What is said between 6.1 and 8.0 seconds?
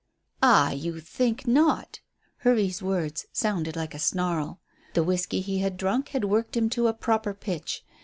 worked him to a proper pitch.